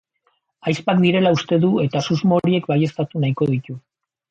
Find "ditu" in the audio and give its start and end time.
3.55-3.81